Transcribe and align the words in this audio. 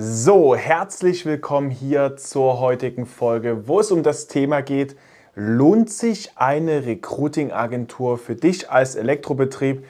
So, 0.00 0.54
herzlich 0.54 1.26
willkommen 1.26 1.70
hier 1.70 2.16
zur 2.16 2.60
heutigen 2.60 3.04
Folge, 3.04 3.66
wo 3.66 3.80
es 3.80 3.90
um 3.90 4.04
das 4.04 4.28
Thema 4.28 4.60
geht, 4.62 4.94
lohnt 5.34 5.90
sich 5.90 6.30
eine 6.36 6.86
Recruiting-Agentur 6.86 8.16
für 8.16 8.36
dich 8.36 8.70
als 8.70 8.94
Elektrobetrieb, 8.94 9.84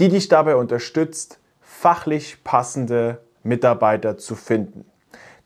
die 0.00 0.10
dich 0.10 0.28
dabei 0.28 0.56
unterstützt, 0.56 1.40
fachlich 1.62 2.44
passende 2.44 3.22
Mitarbeiter 3.42 4.18
zu 4.18 4.34
finden? 4.34 4.84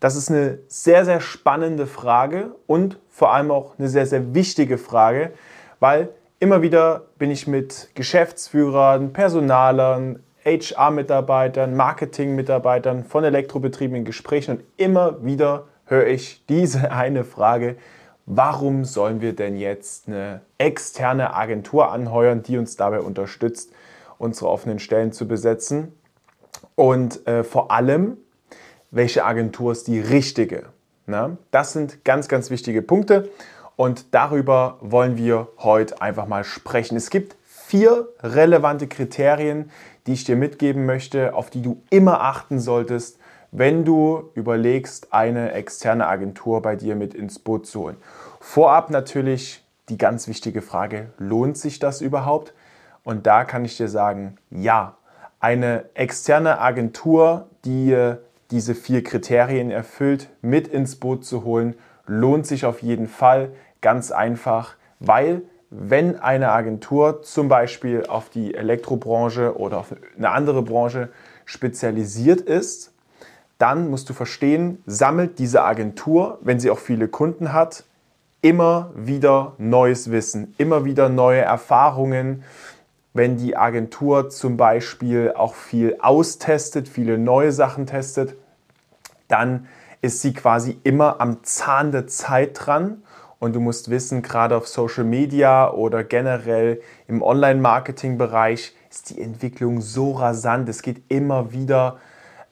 Das 0.01 0.17
ist 0.17 0.31
eine 0.31 0.59
sehr, 0.67 1.05
sehr 1.05 1.21
spannende 1.21 1.87
Frage 1.87 2.57
und 2.67 2.99
vor 3.09 3.33
allem 3.33 3.53
auch 3.53 3.79
eine 3.79 3.89
sehr, 3.89 4.07
sehr 4.07 4.35
wichtige 4.35 4.79
Frage, 4.79 5.31
weil 5.79 6.09
immer 6.41 6.61
wieder 6.61 7.03
bin 7.19 7.31
ich 7.31 7.47
mit 7.47 7.91
Geschäftsführern, 7.95 9.13
Personalern, 9.13 10.25
HR-Mitarbeitern, 10.45 11.77
Marketing-Mitarbeitern 11.77 13.05
von 13.05 13.25
Elektrobetrieben 13.25 13.97
in 13.97 14.05
Gesprächen 14.05 14.59
und 14.59 14.65
immer 14.77 15.25
wieder 15.25 15.69
höre 15.85 16.07
ich 16.07 16.45
diese 16.49 16.91
eine 16.93 17.25
Frage, 17.25 17.77
warum 18.27 18.85
sollen 18.85 19.21
wir 19.21 19.35
denn 19.35 19.57
jetzt 19.57 20.09
eine 20.09 20.43
externe 20.59 21.35
Agentur 21.35 21.91
anheuern, 21.91 22.43
die 22.43 22.59
uns 22.59 22.77
dabei 22.77 23.01
unterstützt, 23.01 23.73
unsere 24.19 24.49
offenen 24.49 24.79
Stellen 24.79 25.13
zu 25.13 25.27
besetzen? 25.27 25.93
Und 26.75 27.27
äh, 27.27 27.45
vor 27.45 27.71
allem, 27.71 28.17
welche 28.91 29.25
Agentur 29.25 29.73
ist 29.73 29.87
die 29.89 30.01
richtige? 30.01 30.67
Na, 31.07 31.37
das 31.51 31.73
sind 31.73 32.05
ganz, 32.05 32.29
ganz 32.29 32.51
wichtige 32.51 32.81
Punkte 32.81 33.29
und 33.77 34.15
darüber 34.15 34.79
wollen 34.81 35.17
wir 35.17 35.49
heute 35.59 36.01
einfach 36.01 36.27
mal 36.27 36.45
sprechen. 36.45 36.97
Es 36.97 37.11
gibt 37.11 37.37
vier 37.45 38.09
relevante 38.23 38.87
Kriterien, 38.87 39.71
die 40.07 40.15
ich 40.15 40.25
dir 40.25 40.37
mitgeben 40.37 40.87
möchte, 40.87 41.35
auf 41.35 41.51
die 41.51 41.63
du 41.63 41.83
immer 41.91 42.21
achten 42.23 42.59
solltest, 42.59 43.19
wenn 43.51 43.85
du 43.85 44.31
überlegst, 44.35 45.13
eine 45.13 45.53
externe 45.53 46.07
Agentur 46.07 46.63
bei 46.63 46.75
dir 46.75 46.97
mit 46.97 47.15
ins 47.15 47.39
Boot 47.39 47.67
zu 47.67 47.81
holen. 47.81 47.97
Vorab 48.41 48.91
natürlich 48.91 49.63
die 49.89 49.99
ganz 49.99 50.27
wichtige 50.27 50.63
Frage, 50.63 51.11
lohnt 51.19 51.59
sich 51.59 51.79
das 51.79 52.01
überhaupt? 52.01 52.55
Und 53.05 53.27
da 53.27 53.45
kann 53.45 53.65
ich 53.65 53.77
dir 53.77 53.89
sagen, 53.89 54.37
ja. 54.51 54.97
Eine 55.39 55.91
externe 55.95 56.61
Agentur, 56.61 57.49
die 57.65 58.15
diese 58.53 58.75
vier 58.75 59.03
Kriterien 59.03 59.71
erfüllt, 59.71 60.29
mit 60.41 60.69
ins 60.69 60.97
Boot 60.97 61.25
zu 61.25 61.43
holen, 61.45 61.75
lohnt 62.07 62.47
sich 62.47 62.65
auf 62.65 62.81
jeden 62.81 63.09
Fall. 63.09 63.51
Ganz 63.81 64.13
einfach, 64.13 64.77
weil 65.01 65.43
wenn 65.75 66.21
eine 66.21 66.51
Agentur 66.51 67.23
zum 67.23 67.49
Beispiel 67.49 68.05
auf 68.07 68.29
die 68.29 68.55
Elektrobranche 68.55 69.57
oder 69.57 69.79
auf 69.79 69.95
eine 70.19 70.29
andere 70.29 70.63
Branche 70.63 71.09
spezialisiert 71.47 72.43
ist, 72.43 72.93
dann 73.57 73.89
musst 73.89 74.11
du 74.11 74.13
verstehen, 74.13 74.83
sammelt 74.85 75.39
diese 75.39 75.63
Agentur, 75.65 76.39
wenn 76.43 76.61
sie 76.61 76.71
auch 76.71 76.79
viele 76.79 77.09
Kunden 77.09 77.55
hat, 77.55 77.85
immer 78.43 78.91
wieder 78.95 79.55
neues 79.57 80.11
Wissen, 80.11 80.55
immer 80.59 80.85
wieder 80.85 81.09
neue 81.09 81.41
Erfahrungen. 81.41 82.45
Wenn 83.15 83.39
die 83.39 83.57
Agentur 83.57 84.29
zum 84.29 84.59
Beispiel 84.59 85.33
auch 85.35 85.55
viel 85.55 85.97
austestet, 86.01 86.87
viele 86.87 87.17
neue 87.17 87.53
Sachen 87.53 87.87
testet, 87.87 88.35
dann 89.29 89.69
ist 90.03 90.21
sie 90.21 90.35
quasi 90.35 90.79
immer 90.83 91.21
am 91.21 91.45
Zahn 91.45 91.93
der 91.93 92.09
Zeit 92.09 92.51
dran 92.55 93.03
und 93.43 93.57
du 93.57 93.61
musst 93.61 93.91
wissen, 93.91 94.23
gerade 94.23 94.57
auf 94.57 94.69
Social 94.69 95.03
Media 95.03 95.69
oder 95.69 96.05
generell 96.05 96.81
im 97.09 97.23
Online-Marketing-Bereich 97.23 98.73
ist 98.89 99.11
die 99.11 99.21
Entwicklung 99.21 99.81
so 99.81 100.13
rasant. 100.13 100.69
Es 100.69 100.81
geht 100.81 101.03
immer 101.09 101.51
wieder 101.51 101.99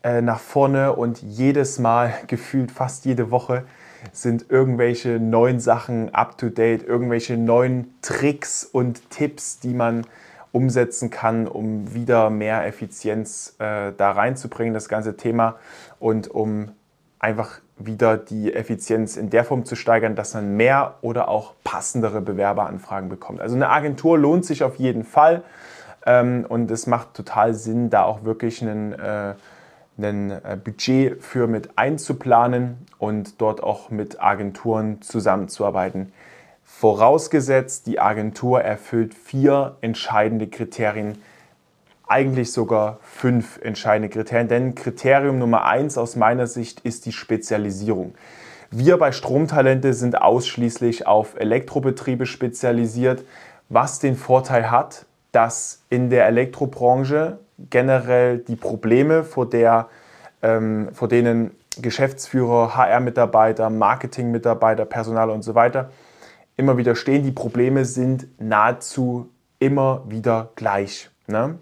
äh, 0.03 0.21
nach 0.21 0.41
vorne 0.41 0.97
und 0.97 1.23
jedes 1.23 1.79
Mal, 1.79 2.13
gefühlt 2.27 2.73
fast 2.73 3.05
jede 3.05 3.31
Woche, 3.31 3.67
sind 4.11 4.51
irgendwelche 4.51 5.21
neuen 5.21 5.61
Sachen 5.61 6.13
up-to-date, 6.13 6.83
irgendwelche 6.83 7.37
neuen 7.37 7.95
Tricks 8.03 8.65
und 8.65 9.11
Tipps, 9.11 9.61
die 9.61 9.75
man 9.75 10.05
umsetzen 10.51 11.09
kann, 11.09 11.47
um 11.47 11.95
wieder 11.95 12.31
mehr 12.31 12.67
Effizienz 12.67 13.55
äh, 13.61 13.93
da 13.97 14.11
reinzubringen, 14.11 14.75
das 14.75 14.89
ganze 14.89 15.17
Thema 15.17 15.55
und 16.01 16.27
um 16.27 16.73
einfach 17.21 17.61
wieder 17.87 18.17
die 18.17 18.53
Effizienz 18.53 19.17
in 19.17 19.31
der 19.31 19.45
Form 19.45 19.65
zu 19.65 19.75
steigern, 19.75 20.15
dass 20.15 20.35
man 20.35 20.57
mehr 20.57 20.97
oder 21.01 21.29
auch 21.29 21.55
passendere 21.65 22.21
Bewerberanfragen 22.21 23.09
bekommt. 23.09 23.41
Also 23.41 23.57
eine 23.57 23.71
Agentur 23.71 24.19
lohnt 24.19 24.45
sich 24.45 24.63
auf 24.63 24.77
jeden 24.77 25.05
Fall 25.05 25.43
ähm, 26.07 26.45
und 26.49 26.71
es 26.71 26.87
macht 26.87 27.15
total 27.15 27.55
Sinn, 27.55 27.91
da 27.91 28.05
auch 28.05 28.25
wirklich 28.25 28.63
einen, 28.63 28.93
äh, 28.93 29.35
ein 29.99 30.31
äh, 30.31 30.59
Budget 30.63 31.23
für 31.23 31.47
mit 31.47 31.79
einzuplanen 31.79 32.87
und 32.99 33.41
dort 33.41 33.63
auch 33.63 33.91
mit 33.91 34.23
Agenturen 34.23 35.03
zusammenzuarbeiten. 35.03 36.13
Vorausgesetzt, 36.65 37.87
die 37.87 37.99
Agentur 37.99 38.63
erfüllt 38.63 39.15
vier 39.15 39.77
entscheidende 39.81 40.47
Kriterien, 40.47 41.21
eigentlich 42.11 42.53
sogar 42.53 42.99
fünf 43.03 43.59
entscheidende 43.63 44.09
Kriterien. 44.09 44.49
Denn 44.49 44.75
Kriterium 44.75 45.39
Nummer 45.39 45.65
eins 45.65 45.97
aus 45.97 46.17
meiner 46.17 46.47
Sicht 46.47 46.81
ist 46.81 47.07
die 47.07 47.13
Spezialisierung. 47.13 48.15
Wir 48.71 48.99
bei 48.99 49.13
Stromtalente 49.13 49.95
sind 49.95 50.21
ausschließlich 50.21 51.07
auf 51.07 51.39
Elektrobetriebe 51.39 52.27
spezialisiert, 52.27 53.25
was 53.69 53.99
den 53.99 54.17
Vorteil 54.17 54.71
hat, 54.71 55.07
dass 55.33 55.83
in 55.89 56.11
der 56.11 56.27
Elektrobranche 56.27 57.39
generell 57.71 58.39
die 58.39 58.57
Probleme, 58.57 59.25
vor, 59.25 59.49
der, 59.49 59.89
ähm, 60.43 60.89
vor 60.93 61.09
denen 61.09 61.53
Geschäftsführer, 61.81 62.77
HR-Mitarbeiter, 62.77 63.71
Marketing-Mitarbeiter, 63.71 64.85
Personal 64.85 65.31
und 65.31 65.43
so 65.43 65.55
weiter 65.55 65.91
immer 66.61 66.77
wieder 66.77 66.95
stehen, 66.95 67.25
die 67.25 67.33
Probleme 67.33 67.85
sind 67.85 68.29
nahezu 68.39 69.31
immer 69.59 70.05
wieder 70.09 70.51
gleich. 70.55 71.11
Ne? 71.27 71.59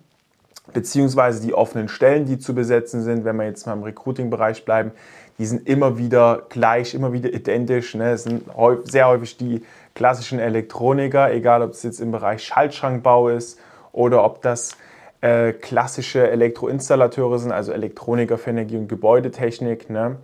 Beziehungsweise 0.72 1.40
die 1.40 1.54
offenen 1.54 1.88
Stellen, 1.88 2.26
die 2.26 2.38
zu 2.38 2.54
besetzen 2.54 3.02
sind, 3.02 3.24
wenn 3.24 3.36
wir 3.36 3.46
jetzt 3.46 3.66
mal 3.66 3.74
im 3.74 3.82
Recruiting-Bereich 3.82 4.64
bleiben, 4.64 4.92
die 5.38 5.46
sind 5.46 5.68
immer 5.68 5.98
wieder 5.98 6.42
gleich, 6.48 6.94
immer 6.94 7.12
wieder 7.12 7.32
identisch. 7.32 7.94
Ne? 7.94 8.12
Es 8.12 8.24
sind 8.24 8.44
sehr 8.84 9.08
häufig 9.08 9.36
die 9.36 9.62
klassischen 9.94 10.38
Elektroniker, 10.38 11.32
egal 11.32 11.62
ob 11.62 11.72
es 11.72 11.82
jetzt 11.82 12.00
im 12.00 12.10
Bereich 12.10 12.42
Schaltschrankbau 12.44 13.28
ist 13.28 13.58
oder 13.92 14.24
ob 14.24 14.42
das 14.42 14.76
äh, 15.20 15.52
klassische 15.52 16.28
Elektroinstallateure 16.30 17.38
sind, 17.38 17.52
also 17.52 17.72
Elektroniker 17.72 18.38
für 18.38 18.50
Energie- 18.50 18.76
und 18.76 18.88
Gebäudetechnik. 18.88 19.90
Ne? 19.90 20.16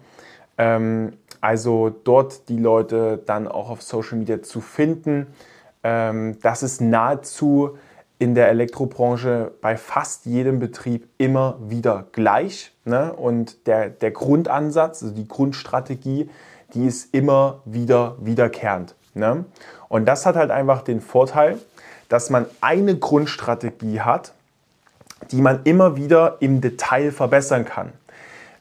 Ähm, 0.59 1.15
also 1.41 1.91
dort 1.91 2.49
die 2.49 2.59
Leute 2.59 3.21
dann 3.25 3.49
auch 3.49 3.71
auf 3.71 3.83
Social 3.83 4.19
Media 4.19 4.43
zu 4.43 4.61
finden, 4.61 5.27
ähm, 5.85 6.39
das 6.41 6.63
ist 6.63 6.81
nahezu 6.81 7.77
in 8.19 8.35
der 8.35 8.49
Elektrobranche 8.49 9.53
bei 9.61 9.77
fast 9.77 10.27
jedem 10.27 10.61
Betrieb 10.61 11.09
immer 11.19 11.59
wieder 11.61 12.07
gleich. 12.13 12.73
Ne? 12.85 13.13
Und 13.13 13.67
der, 13.67 13.91
der 13.91 14.13
Grundansatz, 14.13 15.03
also 15.03 15.15
die 15.15 15.27
Grundstrategie, 15.27 16.31
die 16.75 16.87
ist 16.87 17.15
immer 17.15 17.61
wieder 17.65 18.17
wiederkehrend. 18.21 18.95
Ne? 19.15 19.45
Und 19.89 20.07
das 20.07 20.27
hat 20.27 20.37
halt 20.37 20.51
einfach 20.51 20.83
den 20.83 21.01
Vorteil, 21.01 21.59
dass 22.09 22.31
man 22.31 22.47
eine 22.61 22.97
Grundstrategie 22.97 24.01
hat, 24.01 24.33
die 25.31 25.41
man 25.41 25.61
immer 25.65 25.97
wieder 25.97 26.37
im 26.41 26.61
Detail 26.61 27.11
verbessern 27.11 27.65
kann. 27.65 27.93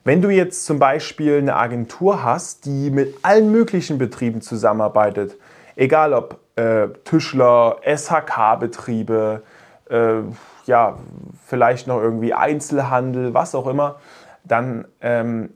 Wenn 0.03 0.21
du 0.21 0.29
jetzt 0.29 0.65
zum 0.65 0.79
Beispiel 0.79 1.37
eine 1.37 1.55
Agentur 1.55 2.23
hast, 2.23 2.65
die 2.65 2.89
mit 2.89 3.15
allen 3.21 3.51
möglichen 3.51 3.97
Betrieben 3.97 4.41
zusammenarbeitet, 4.41 5.35
egal 5.75 6.13
ob 6.13 6.39
äh, 6.55 6.87
Tischler, 7.03 7.77
SHK-Betriebe, 7.83 9.43
äh, 9.89 10.13
ja, 10.65 10.97
vielleicht 11.45 11.87
noch 11.87 12.01
irgendwie 12.01 12.33
Einzelhandel, 12.33 13.33
was 13.33 13.55
auch 13.55 13.67
immer, 13.67 13.99
dann 14.43 14.85
ähm, 15.01 15.49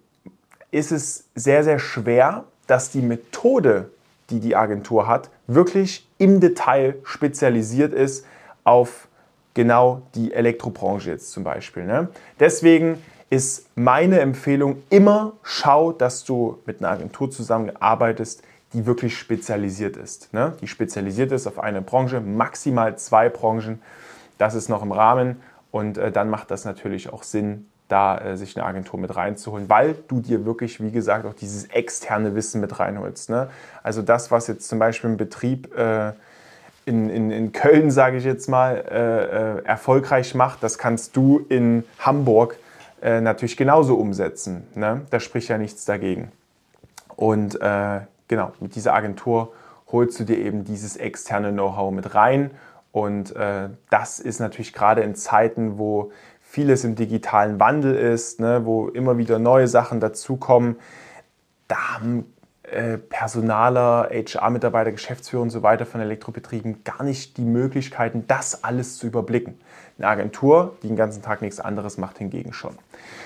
ist 0.71 0.91
es 0.91 1.29
sehr, 1.35 1.63
sehr 1.63 1.79
schwer, 1.79 2.45
dass 2.67 2.91
die 2.91 3.01
Methode, 3.01 3.91
die 4.29 4.39
die 4.39 4.55
Agentur 4.55 5.07
hat, 5.07 5.29
wirklich 5.47 6.07
im 6.17 6.39
Detail 6.39 6.95
spezialisiert 7.03 7.93
ist 7.93 8.25
auf 8.63 9.07
genau 9.53 10.01
die 10.13 10.33
Elektrobranche 10.33 11.11
jetzt 11.11 11.31
zum 11.31 11.43
Beispiel. 11.43 11.85
Ne? 11.85 12.09
Deswegen 12.39 13.01
ist 13.29 13.67
meine 13.75 14.19
Empfehlung 14.19 14.83
immer, 14.89 15.33
schau, 15.43 15.91
dass 15.91 16.23
du 16.23 16.59
mit 16.65 16.79
einer 16.79 16.91
Agentur 16.91 17.31
zusammenarbeitest, 17.31 18.43
die 18.73 18.85
wirklich 18.85 19.17
spezialisiert 19.17 19.97
ist. 19.97 20.33
Ne? 20.33 20.53
Die 20.61 20.67
spezialisiert 20.67 21.31
ist 21.31 21.47
auf 21.47 21.59
eine 21.59 21.81
Branche, 21.81 22.19
maximal 22.19 22.97
zwei 22.97 23.29
Branchen. 23.29 23.81
Das 24.37 24.55
ist 24.55 24.69
noch 24.69 24.83
im 24.83 24.91
Rahmen 24.91 25.41
und 25.71 25.97
äh, 25.97 26.11
dann 26.11 26.29
macht 26.29 26.51
das 26.51 26.65
natürlich 26.65 27.11
auch 27.11 27.23
Sinn, 27.23 27.67
da 27.87 28.17
äh, 28.17 28.37
sich 28.37 28.57
eine 28.57 28.65
Agentur 28.65 28.99
mit 28.99 29.15
reinzuholen, 29.15 29.69
weil 29.69 29.95
du 30.07 30.19
dir 30.19 30.45
wirklich, 30.45 30.81
wie 30.81 30.91
gesagt, 30.91 31.25
auch 31.25 31.33
dieses 31.33 31.65
externe 31.65 32.35
Wissen 32.35 32.61
mit 32.61 32.79
reinholst. 32.79 33.29
Ne? 33.29 33.49
Also 33.83 34.01
das, 34.01 34.31
was 34.31 34.47
jetzt 34.47 34.67
zum 34.67 34.79
Beispiel 34.79 35.09
im 35.09 35.17
Betrieb 35.17 35.75
äh, 35.77 36.11
in, 36.85 37.09
in, 37.09 37.31
in 37.31 37.51
Köln, 37.51 37.91
sage 37.91 38.17
ich 38.17 38.23
jetzt 38.23 38.47
mal, 38.47 38.75
äh, 38.89 39.59
äh, 39.59 39.65
erfolgreich 39.65 40.35
macht, 40.35 40.63
das 40.63 40.77
kannst 40.77 41.15
du 41.15 41.45
in 41.49 41.83
Hamburg 41.99 42.57
äh, 43.01 43.21
natürlich 43.21 43.57
genauso 43.57 43.95
umsetzen. 43.95 44.67
Ne? 44.75 45.01
Da 45.09 45.19
spricht 45.19 45.49
ja 45.49 45.57
nichts 45.57 45.85
dagegen. 45.85 46.31
Und 47.15 47.59
genau, 48.27 48.51
mit 48.59 48.75
dieser 48.75 48.93
Agentur 48.93 49.53
holst 49.91 50.19
du 50.19 50.23
dir 50.23 50.37
eben 50.37 50.63
dieses 50.63 50.97
externe 50.97 51.51
Know-how 51.51 51.91
mit 51.91 52.13
rein. 52.15 52.51
Und 52.91 53.35
äh, 53.35 53.69
das 53.89 54.19
ist 54.19 54.39
natürlich 54.39 54.73
gerade 54.73 55.01
in 55.01 55.15
Zeiten, 55.15 55.77
wo 55.77 56.11
vieles 56.41 56.83
im 56.83 56.95
digitalen 56.95 57.59
Wandel 57.59 57.95
ist, 57.95 58.39
ne, 58.39 58.65
wo 58.65 58.87
immer 58.87 59.17
wieder 59.17 59.37
neue 59.37 59.67
Sachen 59.67 59.99
dazukommen, 59.99 60.77
da 61.67 61.95
haben 61.95 62.33
äh, 62.63 62.97
Personaler, 62.97 64.09
HR-Mitarbeiter, 64.11 64.91
Geschäftsführer 64.91 65.41
und 65.41 65.49
so 65.49 65.63
weiter 65.63 65.85
von 65.85 66.01
Elektrobetrieben 66.01 66.83
gar 66.83 67.03
nicht 67.03 67.37
die 67.37 67.45
Möglichkeiten, 67.45 68.25
das 68.27 68.63
alles 68.63 68.97
zu 68.97 69.07
überblicken. 69.07 69.59
Eine 69.97 70.07
Agentur, 70.07 70.75
die 70.83 70.87
den 70.87 70.95
ganzen 70.95 71.21
Tag 71.21 71.41
nichts 71.41 71.59
anderes 71.59 71.97
macht, 71.97 72.17
hingegen 72.17 72.53
schon. 72.53 72.75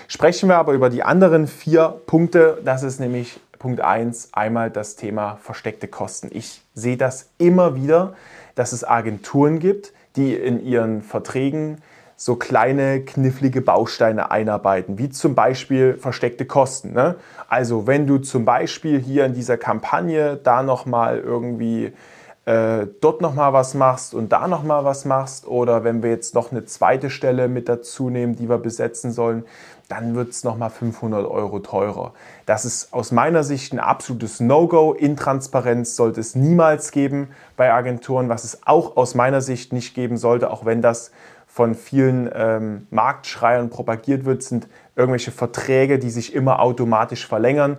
Sprechen 0.08 0.50
wir 0.50 0.58
aber 0.58 0.74
über 0.74 0.90
die 0.90 1.04
anderen 1.04 1.48
vier 1.48 1.90
Punkte. 2.06 2.60
Das 2.64 2.84
ist 2.84 3.00
nämlich 3.00 3.40
Punkt 3.62 3.80
1, 3.80 4.30
einmal 4.32 4.72
das 4.72 4.96
Thema 4.96 5.36
versteckte 5.36 5.88
Kosten. 5.88 6.30
Ich 6.32 6.64
sehe 6.74 6.98
das 6.98 7.30
immer 7.38 7.76
wieder, 7.76 8.16
dass 8.56 8.72
es 8.72 8.84
Agenturen 8.84 9.60
gibt, 9.60 9.94
die 10.16 10.34
in 10.34 10.66
ihren 10.66 11.04
Verträgen 11.04 11.78
so 12.16 12.38
kleine 12.38 13.02
knifflige 13.02 13.62
Bausteine 13.62 14.32
einarbeiten, 14.32 14.98
wie 14.98 15.12
zum 15.12 15.36
Beispiel 15.36 15.94
versteckte 15.94 16.46
Kosten. 16.46 16.94
Ne? 16.94 17.18
Also 17.50 17.86
wenn 17.86 18.08
du 18.08 18.18
zum 18.18 18.46
Beispiel 18.46 19.00
hier 19.00 19.26
in 19.26 19.36
dieser 19.36 19.58
Kampagne 19.58 20.40
da 20.44 20.64
nochmal 20.64 21.20
irgendwie 21.20 21.94
äh, 22.46 22.88
dort 23.02 23.22
nochmal 23.22 23.54
was 23.54 23.74
machst 23.76 24.14
und 24.16 24.32
da 24.32 24.48
nochmal 24.48 24.84
was 24.84 25.06
machst 25.06 25.46
oder 25.46 25.84
wenn 25.84 26.02
wir 26.02 26.10
jetzt 26.10 26.34
noch 26.34 26.52
eine 26.52 26.66
zweite 26.66 27.10
Stelle 27.10 27.48
mit 27.48 27.70
dazu 27.70 28.10
nehmen, 28.10 28.36
die 28.36 28.50
wir 28.50 28.58
besetzen 28.58 29.12
sollen, 29.12 29.46
dann 29.90 30.16
wird 30.16 30.30
es 30.30 30.44
nochmal 30.44 30.70
500 30.70 31.30
Euro 31.30 31.60
teurer. 31.60 32.14
Das 32.46 32.66
ist 32.66 32.94
aus 32.94 33.12
meiner 33.12 33.44
Sicht 33.44 33.74
ein 33.74 33.80
absolutes 33.80 34.40
No-Go. 34.40 34.94
Intransparenz 34.94 35.96
sollte 35.96 36.22
es 36.22 36.34
niemals 36.34 36.92
geben 36.92 37.30
bei 37.58 37.72
Agenturen, 37.74 38.30
was 38.30 38.44
es 38.46 38.66
auch 38.66 38.96
aus 38.96 39.16
meiner 39.16 39.42
Sicht 39.42 39.74
nicht 39.74 39.94
geben 39.94 40.18
sollte, 40.18 40.50
auch 40.50 40.66
wenn 40.66 40.82
das 40.82 41.12
von 41.46 41.76
vielen 41.76 42.30
ähm, 42.34 42.88
Marktschreiern 42.90 43.70
propagiert 43.70 44.24
wird, 44.24 44.42
sind 44.42 44.68
irgendwelche 44.96 45.32
Verträge, 45.32 46.00
die 46.00 46.10
sich 46.10 46.34
immer 46.34 46.62
automatisch 46.62 47.28
verlängern. 47.28 47.78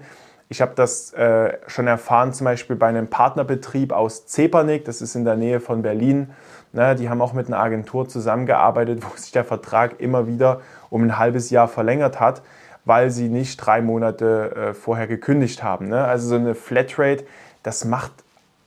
Ich 0.53 0.61
habe 0.61 0.73
das 0.75 1.15
äh, 1.15 1.57
schon 1.67 1.87
erfahren, 1.87 2.35
zum 2.35 2.45
Beispiel 2.45 2.77
bei 2.77 2.87
einem 2.87 3.09
Partnerbetrieb 3.09 3.91
aus 3.91 4.27
Zepernick, 4.27 4.85
das 4.85 5.01
ist 5.01 5.15
in 5.15 5.25
der 5.25 5.35
Nähe 5.35 5.61
von 5.61 5.81
Berlin. 5.81 6.29
Ne, 6.75 6.95
die 6.95 7.09
haben 7.09 7.23
auch 7.23 7.33
mit 7.33 7.47
einer 7.47 7.59
Agentur 7.59 8.07
zusammengearbeitet, 8.07 9.03
wo 9.11 9.17
sich 9.17 9.33
der 9.33 9.45
Vertrag 9.45 9.99
immer 9.99 10.27
wieder 10.27 10.61
um 10.91 11.05
ein 11.05 11.19
halbes 11.19 11.49
Jahr 11.49 11.69
verlängert 11.69 12.21
hat, 12.21 12.43
weil 12.85 13.11
sie 13.11 13.31
nicht 13.31 13.57
drei 13.57 13.81
Monate 13.81 14.55
äh, 14.55 14.75
vorher 14.75 15.07
gekündigt 15.07 15.63
haben. 15.63 15.89
Ne? 15.89 16.05
Also 16.05 16.29
so 16.29 16.35
eine 16.35 16.55
Flatrate, 16.55 17.25
das 17.63 17.87
macht 17.87 18.13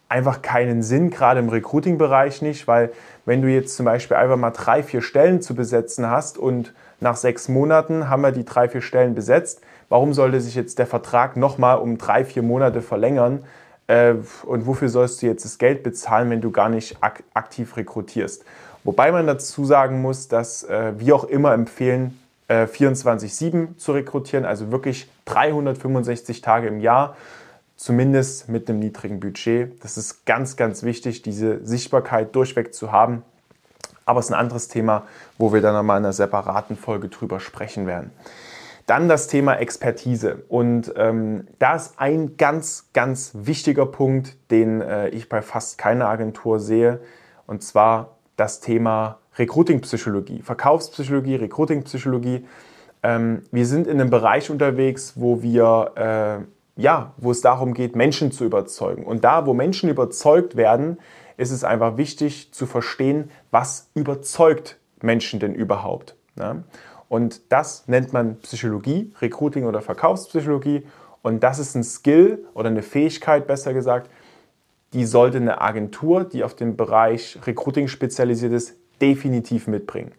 einfach 0.09 0.41
keinen 0.41 0.81
Sinn, 0.81 1.11
gerade 1.11 1.39
im 1.39 1.49
Recruiting-Bereich 1.49 2.41
nicht, 2.41 2.67
weil 2.67 2.93
wenn 3.25 3.43
du 3.43 3.47
jetzt 3.47 3.75
zum 3.75 3.85
Beispiel 3.85 4.17
einfach 4.17 4.37
mal 4.37 4.49
drei, 4.49 4.81
vier 4.81 5.03
Stellen 5.03 5.39
zu 5.39 5.53
besetzen 5.53 6.09
hast 6.09 6.39
und 6.39 6.73
nach 6.99 7.15
sechs 7.15 7.47
Monaten 7.47 8.09
haben 8.09 8.23
wir 8.23 8.31
die 8.31 8.45
drei, 8.45 8.69
vier 8.69 8.81
Stellen 8.81 9.13
besetzt, 9.13 9.61
warum 9.89 10.13
sollte 10.13 10.39
sich 10.41 10.55
jetzt 10.55 10.79
der 10.79 10.87
Vertrag 10.87 11.37
nochmal 11.37 11.77
um 11.77 11.97
drei, 11.97 12.25
vier 12.25 12.43
Monate 12.43 12.81
verlängern? 12.81 13.43
Äh, 13.87 14.15
und 14.43 14.65
wofür 14.65 14.89
sollst 14.89 15.21
du 15.21 15.27
jetzt 15.27 15.45
das 15.45 15.57
Geld 15.57 15.83
bezahlen, 15.83 16.29
wenn 16.29 16.41
du 16.41 16.51
gar 16.51 16.69
nicht 16.69 16.97
ak 17.01 17.23
aktiv 17.33 17.77
rekrutierst? 17.77 18.43
Wobei 18.83 19.11
man 19.11 19.25
dazu 19.27 19.65
sagen 19.65 20.01
muss, 20.01 20.27
dass 20.27 20.63
äh, 20.63 20.93
wir 20.97 21.15
auch 21.15 21.23
immer 21.23 21.53
empfehlen, 21.53 22.19
äh, 22.47 22.65
24-7 22.65 23.77
zu 23.77 23.93
rekrutieren, 23.93 24.45
also 24.45 24.71
wirklich 24.71 25.09
365 25.25 26.41
Tage 26.41 26.67
im 26.67 26.79
Jahr 26.79 27.15
zumindest 27.77 28.47
mit 28.47 28.69
einem 28.69 28.79
niedrigen 28.79 29.19
Budget. 29.19 29.83
Das 29.83 29.97
ist 29.97 30.25
ganz, 30.25 30.55
ganz 30.55 30.83
wichtig, 30.83 31.21
diese 31.21 31.65
Sichtbarkeit 31.65 32.35
durchweg 32.35 32.73
zu 32.73 32.91
haben. 32.91 33.23
Aber 34.05 34.19
es 34.19 34.27
ist 34.27 34.31
ein 34.31 34.39
anderes 34.39 34.67
Thema, 34.67 35.03
wo 35.37 35.51
wir 35.51 35.61
dann 35.61 35.73
nochmal 35.73 35.97
in 35.97 36.05
einer 36.05 36.13
separaten 36.13 36.77
Folge 36.77 37.09
drüber 37.09 37.39
sprechen 37.39 37.87
werden. 37.87 38.11
Dann 38.85 39.09
das 39.09 39.27
Thema 39.27 39.55
Expertise. 39.55 40.43
Und 40.47 40.93
ähm, 40.95 41.47
da 41.59 41.75
ist 41.75 41.95
ein 41.97 42.37
ganz, 42.37 42.89
ganz 42.93 43.31
wichtiger 43.33 43.85
Punkt, 43.85 44.37
den 44.51 44.81
äh, 44.81 45.09
ich 45.09 45.27
bei 45.27 45.41
fast 45.41 45.77
keiner 45.77 46.07
Agentur 46.07 46.59
sehe. 46.59 47.01
Und 47.47 47.63
zwar 47.63 48.17
das 48.35 48.59
Thema 48.59 49.19
Recruiting-Psychologie, 49.37 50.41
Verkaufspsychologie, 50.41 51.35
Recruiting-Psychologie. 51.35 52.45
Ähm, 53.01 53.41
wir 53.51 53.65
sind 53.65 53.87
in 53.87 53.99
einem 53.99 54.09
Bereich 54.09 54.51
unterwegs, 54.51 55.13
wo 55.15 55.41
wir 55.41 56.43
äh, 56.43 56.45
ja, 56.77 57.13
wo 57.17 57.31
es 57.31 57.41
darum 57.41 57.73
geht, 57.73 57.95
Menschen 57.95 58.31
zu 58.31 58.43
überzeugen. 58.45 59.05
Und 59.05 59.23
da, 59.23 59.45
wo 59.45 59.53
Menschen 59.53 59.89
überzeugt 59.89 60.55
werden, 60.55 60.97
ist 61.37 61.51
es 61.51 61.63
einfach 61.63 61.97
wichtig 61.97 62.53
zu 62.53 62.65
verstehen, 62.65 63.31
was 63.51 63.89
überzeugt 63.93 64.77
Menschen 65.01 65.39
denn 65.39 65.55
überhaupt. 65.55 66.15
Ne? 66.35 66.63
Und 67.10 67.52
das 67.52 67.88
nennt 67.88 68.13
man 68.13 68.38
Psychologie, 68.40 69.13
Recruiting 69.22 69.66
oder 69.66 69.81
Verkaufspsychologie. 69.81 70.86
Und 71.22 71.44
das 71.44 71.60
ist 71.60 71.75
ein 71.75 71.84
Skill 71.84 72.46
oder 72.54 72.69
eine 72.69 72.81
Fähigkeit, 72.81 73.48
besser 73.48 73.74
gesagt, 73.74 74.10
die 74.94 75.06
sollte 75.06 75.38
eine 75.38 75.62
Agentur, 75.62 76.24
die 76.24 76.44
auf 76.44 76.56
den 76.56 76.78
Bereich 76.78 77.38
Recruiting 77.46 77.88
spezialisiert 77.88 78.54
ist, 78.54 78.75
definitiv 79.02 79.68
mitbringen. 79.68 80.13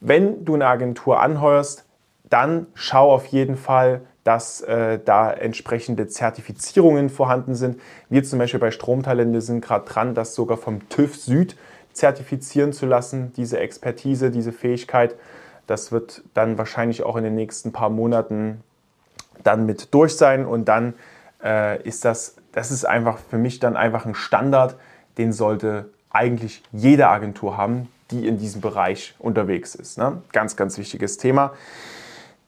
Wenn 0.00 0.44
du 0.44 0.54
eine 0.54 0.66
Agentur 0.66 1.20
anheuerst, 1.20 1.84
dann 2.28 2.68
schau 2.74 3.12
auf 3.12 3.26
jeden 3.26 3.56
Fall, 3.56 4.02
dass 4.24 4.60
äh, 4.60 4.98
da 5.04 5.32
entsprechende 5.32 6.06
Zertifizierungen 6.06 7.08
vorhanden 7.08 7.54
sind. 7.54 7.80
Wir 8.08 8.22
zum 8.22 8.38
Beispiel 8.38 8.60
bei 8.60 8.70
Stromtalente 8.70 9.40
sind 9.40 9.62
gerade 9.62 9.86
dran, 9.86 10.14
das 10.14 10.34
sogar 10.34 10.56
vom 10.56 10.88
TÜV 10.88 11.16
Süd 11.16 11.56
zertifizieren 11.92 12.72
zu 12.72 12.86
lassen, 12.86 13.32
diese 13.36 13.58
Expertise, 13.58 14.30
diese 14.30 14.52
Fähigkeit. 14.52 15.16
Das 15.70 15.92
wird 15.92 16.22
dann 16.34 16.58
wahrscheinlich 16.58 17.02
auch 17.02 17.16
in 17.16 17.24
den 17.24 17.34
nächsten 17.34 17.72
paar 17.72 17.90
Monaten 17.90 18.62
dann 19.42 19.66
mit 19.66 19.94
durch 19.94 20.16
sein 20.16 20.44
und 20.44 20.66
dann 20.66 20.94
äh, 21.42 21.82
ist 21.82 22.04
das, 22.04 22.36
das 22.52 22.70
ist 22.70 22.84
einfach 22.84 23.18
für 23.18 23.38
mich 23.38 23.58
dann 23.60 23.76
einfach 23.76 24.04
ein 24.04 24.14
Standard, 24.14 24.76
den 25.16 25.32
sollte 25.32 25.90
eigentlich 26.10 26.62
jede 26.72 27.08
Agentur 27.08 27.56
haben, 27.56 27.88
die 28.10 28.26
in 28.26 28.38
diesem 28.38 28.60
Bereich 28.60 29.14
unterwegs 29.18 29.74
ist. 29.74 29.96
Ne? 29.96 30.22
Ganz, 30.32 30.56
ganz 30.56 30.76
wichtiges 30.76 31.16
Thema. 31.16 31.52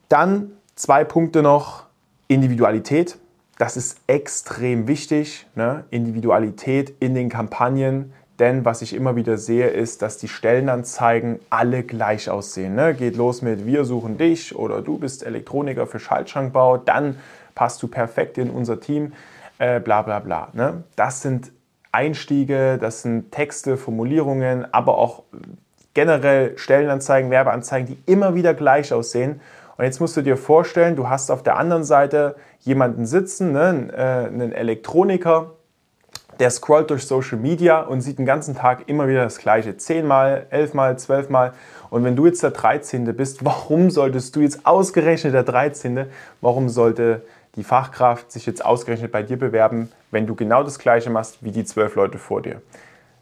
Dann 0.09 0.53
Zwei 0.75 1.05
Punkte 1.05 1.43
noch. 1.43 1.85
Individualität. 2.29 3.19
Das 3.59 3.77
ist 3.77 3.99
extrem 4.07 4.89
wichtig. 4.89 5.47
Ne? 5.55 5.85
Individualität 5.91 6.95
in 6.99 7.15
den 7.15 7.29
Kampagnen. 7.29 8.13
Denn 8.43 8.65
was 8.65 8.83
ich 8.83 8.93
immer 8.93 9.15
wieder 9.15 9.39
sehe, 9.39 9.69
ist, 9.69 10.03
dass 10.03 10.19
die 10.19 10.27
Stellenanzeigen 10.27 11.39
alle 11.49 11.85
gleich 11.85 12.29
aussehen. 12.29 12.75
Ne? 12.75 12.93
Geht 12.93 13.17
los 13.17 13.41
mit 13.41 13.67
Wir 13.67 13.85
suchen 13.85 14.19
dich 14.19 14.57
oder 14.57 14.83
du 14.83 14.99
bist 14.99 15.25
Elektroniker 15.25 15.87
für 15.87 16.01
Schaltschrankbau, 16.01 16.77
dann 16.77 17.21
passt 17.55 17.81
du 17.85 17.87
perfekt 17.87 18.39
in 18.39 18.51
unser 18.51 18.81
Team, 18.81 19.13
äh, 19.59 19.79
bla 19.79 20.03
bla 20.03 20.19
bla. 20.19 20.49
Ne? 20.55 20.83
Das 20.97 21.23
sind 21.23 21.53
Einstiege, 21.93 22.79
das 22.81 23.03
sind 23.03 23.31
Texte, 23.31 23.77
Formulierungen, 23.77 24.67
aber 24.75 24.99
auch 24.99 25.23
generell 25.95 26.59
Stellenanzeigen, 26.59 27.31
Werbeanzeigen, 27.31 27.87
die 27.87 28.11
immer 28.11 28.35
wieder 28.35 28.55
gleich 28.55 28.93
aussehen. 28.93 29.41
Und 29.77 29.85
jetzt 29.85 30.01
musst 30.01 30.17
du 30.17 30.23
dir 30.23 30.37
vorstellen, 30.37 30.97
du 30.97 31.09
hast 31.09 31.31
auf 31.31 31.45
der 31.45 31.59
anderen 31.59 31.85
Seite 31.85 32.35
jemanden 32.59 33.07
sitzen, 33.07 33.53
ne, 33.53 33.89
äh, 33.97 34.27
einen 34.27 34.51
Elektroniker, 34.51 35.53
der 36.41 36.51
scrollt 36.51 36.91
durch 36.91 37.07
Social 37.07 37.39
Media 37.39 37.81
und 37.81 38.01
sieht 38.01 38.19
den 38.19 38.27
ganzen 38.27 38.55
Tag 38.55 38.89
immer 38.89 39.09
wieder 39.09 39.25
das 39.25 39.39
Gleiche. 39.39 39.77
Zehnmal, 39.77 40.47
elfmal, 40.51 40.99
zwölfmal. 40.99 41.53
Und 41.91 42.05
wenn 42.05 42.17
du 42.17 42.27
jetzt 42.27 42.43
der 42.43 42.51
13. 42.51 43.05
bist, 43.17 43.45
warum 43.45 43.91
solltest 43.91 44.35
du 44.37 44.41
jetzt 44.41 44.67
ausgerechnet 44.67 45.35
der 45.35 45.43
13. 45.43 46.07
Warum 46.41 46.69
sollte 46.69 47.23
die 47.57 47.65
Fachkraft 47.65 48.33
sich 48.33 48.47
jetzt 48.47 48.65
ausgerechnet 48.65 49.13
bei 49.13 49.23
dir 49.23 49.39
bewerben, 49.39 49.91
wenn 50.11 50.27
du 50.27 50.35
genau 50.35 50.63
das 50.63 50.79
Gleiche 50.79 51.11
machst 51.11 51.39
wie 51.43 51.51
die 51.51 51.65
zwölf 51.65 51.95
Leute 51.95 52.19
vor 52.19 52.43
dir? 52.43 52.63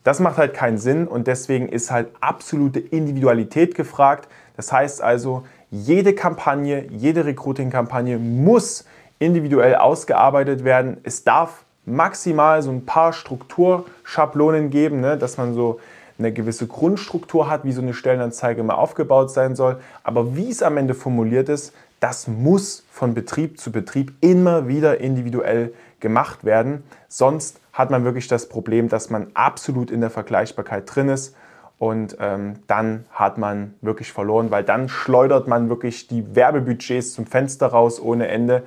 Das 0.02 0.18
macht 0.18 0.38
halt 0.38 0.54
keinen 0.54 0.78
Sinn 0.78 1.06
und 1.06 1.26
deswegen 1.26 1.68
ist 1.68 1.90
halt 1.90 2.08
absolute 2.20 2.80
Individualität 2.80 3.74
gefragt. 3.74 4.28
Das 4.56 4.72
heißt 4.72 5.02
also, 5.02 5.44
jede 5.70 6.14
Kampagne, 6.14 6.86
jede 6.90 7.26
Recruiting-Kampagne 7.26 8.18
muss 8.18 8.86
individuell 9.18 9.74
ausgearbeitet 9.74 10.64
werden. 10.64 10.96
Es 11.02 11.22
darf 11.22 11.64
maximal 11.84 12.62
so 12.62 12.70
ein 12.70 12.84
paar 12.84 13.12
Strukturschablonen 13.12 14.70
geben, 14.70 15.00
ne, 15.00 15.16
dass 15.16 15.36
man 15.36 15.54
so 15.54 15.80
eine 16.18 16.32
gewisse 16.32 16.66
Grundstruktur 16.66 17.48
hat, 17.48 17.64
wie 17.64 17.72
so 17.72 17.80
eine 17.80 17.94
Stellenanzeige 17.94 18.62
mal 18.62 18.74
aufgebaut 18.74 19.30
sein 19.30 19.56
soll. 19.56 19.80
Aber 20.04 20.36
wie 20.36 20.50
es 20.50 20.62
am 20.62 20.76
Ende 20.76 20.94
formuliert 20.94 21.48
ist, 21.48 21.72
das 21.98 22.28
muss 22.28 22.84
von 22.90 23.14
Betrieb 23.14 23.58
zu 23.58 23.72
Betrieb 23.72 24.12
immer 24.20 24.68
wieder 24.68 25.00
individuell 25.00 25.72
gemacht 26.00 26.44
werden. 26.44 26.82
Sonst 27.08 27.60
hat 27.72 27.90
man 27.90 28.04
wirklich 28.04 28.28
das 28.28 28.48
Problem, 28.48 28.88
dass 28.88 29.10
man 29.10 29.28
absolut 29.34 29.90
in 29.90 30.00
der 30.00 30.10
Vergleichbarkeit 30.10 30.94
drin 30.94 31.08
ist 31.08 31.34
und 31.78 32.16
ähm, 32.20 32.56
dann 32.66 33.06
hat 33.10 33.38
man 33.38 33.74
wirklich 33.80 34.12
verloren, 34.12 34.50
weil 34.50 34.64
dann 34.64 34.88
schleudert 34.88 35.48
man 35.48 35.70
wirklich 35.70 36.08
die 36.08 36.34
Werbebudgets 36.34 37.14
zum 37.14 37.26
Fenster 37.26 37.68
raus 37.68 38.00
ohne 38.00 38.28
Ende 38.28 38.64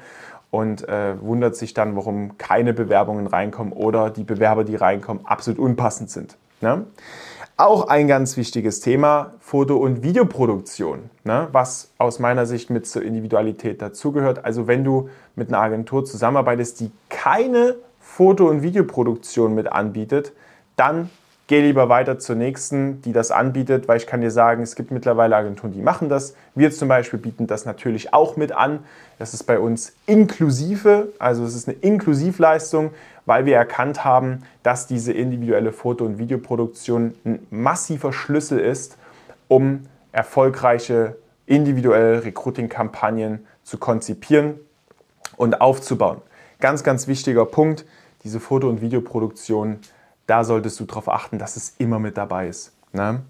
und 0.54 0.88
äh, 0.88 1.20
wundert 1.20 1.56
sich 1.56 1.74
dann, 1.74 1.96
warum 1.96 2.38
keine 2.38 2.76
Bewerbungen 2.76 3.26
reinkommen 3.26 3.74
oder 3.74 4.12
die 4.12 4.24
Bewerber, 4.24 4.64
die 4.64 4.76
reinkommen, 4.76 5.26
absolut 5.26 5.60
unpassend 5.60 6.12
sind. 6.12 6.38
Ne? 6.62 6.86
Auch 7.58 7.88
ein 7.88 8.08
ganz 8.08 8.38
wichtiges 8.38 8.80
Thema, 8.80 9.34
Foto- 9.40 9.78
und 9.78 10.04
Videoproduktion, 10.04 11.10
ne? 11.24 11.48
was 11.52 11.90
aus 11.98 12.20
meiner 12.20 12.46
Sicht 12.46 12.70
mit 12.70 12.86
zur 12.86 13.02
Individualität 13.02 13.82
dazugehört. 13.82 14.46
Also 14.46 14.68
wenn 14.68 14.84
du 14.84 15.10
mit 15.36 15.48
einer 15.48 15.58
Agentur 15.58 16.06
zusammenarbeitest, 16.06 16.82
die 16.82 16.92
keine 17.10 17.78
Foto- 18.00 18.48
und 18.48 18.62
Videoproduktion 18.62 19.56
mit 19.56 19.72
anbietet, 19.72 20.34
dann 20.76 21.10
Geh 21.48 21.60
lieber 21.60 21.90
weiter 21.90 22.20
zur 22.20 22.38
nächsten, 22.38 23.02
die 23.02 23.12
das 23.12 23.30
anbietet, 23.30 23.90
weil 23.90 23.98
ich 23.98 24.08
kann 24.08 24.22
dir 24.22 24.32
sagen, 24.32 24.64
es 24.64 24.76
gibt 24.76 24.92
mittlerweile 24.92 25.36
Agenturen, 25.36 25.74
die 25.74 25.82
machen 25.82 26.08
das. 26.08 26.36
Wir 26.56 26.72
zum 26.72 26.88
Beispiel 26.88 27.20
bieten 27.20 27.48
das 27.48 27.66
natürlich 27.66 28.14
auch 28.14 28.38
mit 28.38 28.54
an. 28.54 28.80
Das 29.20 29.34
ist 29.34 29.44
bei 29.44 29.60
uns 29.60 29.94
inklusive, 30.06 31.10
also 31.20 31.44
es 31.44 31.54
ist 31.54 31.68
eine 31.68 31.78
Inklusivleistung, 31.78 32.92
weil 33.26 33.46
wir 33.46 33.58
erkannt 33.58 34.06
haben, 34.06 34.44
dass 34.64 34.88
diese 34.88 35.12
individuelle 35.12 35.74
Foto- 35.74 36.06
und 36.06 36.18
Videoproduktion 36.18 37.14
ein 37.26 37.46
massiver 37.50 38.14
Schlüssel 38.14 38.60
ist, 38.60 38.98
um 39.50 39.82
erfolgreiche 40.14 41.18
individuelle 41.46 42.24
Recruiting-Kampagnen 42.24 43.46
zu 43.64 43.78
konzipieren 43.78 44.60
und 45.36 45.60
aufzubauen. 45.60 46.22
Ganz, 46.62 46.84
ganz 46.86 47.08
wichtiger 47.08 47.46
Punkt, 47.46 47.84
diese 48.24 48.40
Foto- 48.40 48.70
und 48.70 48.82
Videoproduktion 48.82 49.80
da 50.28 50.44
solltest 50.44 50.80
du 50.80 50.86
darauf 50.86 51.10
achten, 51.10 51.38
dass 51.38 51.56
es 51.56 51.76
immer 51.78 52.00
mit 52.00 52.18
dabei 52.18 52.48
ist. 52.48 52.72
Ne? 52.92 53.22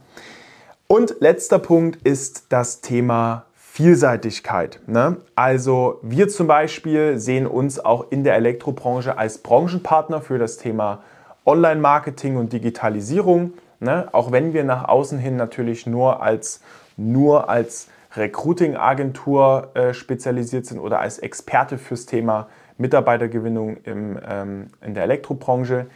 Und 0.88 1.16
letzter 1.20 1.60
Punkt 1.60 2.06
ist 2.06 2.48
das 2.50 2.82
Thema 2.82 3.46
Vielseitigkeit. 3.56 4.80
Ne? 4.86 5.18
Also 5.36 6.00
wir 6.04 6.30
zum 6.30 6.46
Beispiel 6.46 7.18
sehen 7.18 7.48
uns 7.48 7.84
auch 7.84 8.12
in 8.12 8.24
der 8.24 8.36
Elektrobranche 8.36 9.18
als 9.18 9.40
Branchenpartner 9.40 10.22
für 10.22 10.38
das 10.38 10.58
Thema 10.58 11.02
Online-Marketing 11.46 12.38
und 12.38 12.54
Digitalisierung. 12.54 13.54
Ne? 13.80 14.08
Auch 14.12 14.32
wenn 14.32 14.54
wir 14.54 14.64
nach 14.64 14.88
außen 14.88 15.18
hin 15.18 15.38
natürlich 15.38 15.88
nur 15.88 16.22
als, 16.22 16.62
nur 16.98 17.50
als 17.50 17.88
Recruiting-Agentur 18.16 19.72
äh, 19.74 19.94
spezialisiert 19.94 20.68
sind 20.68 20.80
oder 20.80 21.00
als 21.00 21.18
Experte 21.18 21.80
fürs 21.80 22.06
Thema 22.06 22.48
Mitarbeitergewinnung 22.78 23.78
im, 23.86 24.20
ähm, 24.28 24.68
in 24.82 24.94
der 24.94 25.04
Elektrobranche, 25.04 25.88